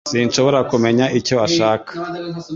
[0.11, 1.91] Sinshobora kumenya icyo ashaka